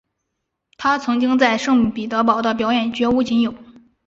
[0.79, 3.53] 她曾经在圣彼得堡的表演绝无仅有。